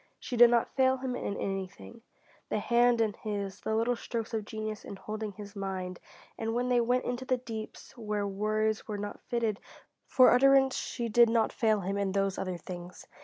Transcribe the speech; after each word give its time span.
She 0.19 0.35
did 0.35 0.49
not 0.49 0.73
fail 0.75 0.97
him 0.97 1.15
in 1.15 1.37
anything: 1.37 2.01
the 2.49 2.57
hand 2.57 3.01
in 3.01 3.13
his, 3.13 3.59
the 3.61 3.75
little 3.75 3.95
strokes 3.95 4.33
of 4.33 4.45
genius 4.45 4.83
in 4.83 4.95
holding 4.95 5.33
his 5.33 5.55
mind, 5.55 5.99
and 6.39 6.55
when 6.55 6.69
they 6.69 6.81
went 6.81 7.05
into 7.05 7.23
the 7.23 7.37
deeps 7.37 7.95
where 7.95 8.25
words 8.25 8.87
were 8.87 8.97
not 8.97 9.21
fitted 9.21 9.59
for 10.07 10.31
utterance 10.31 10.75
she 10.75 11.07
did 11.07 11.29
not 11.29 11.53
fail 11.53 11.81
him 11.81 11.99
in 11.99 12.13
those 12.13 12.39
other 12.39 12.57
things. 12.57 13.05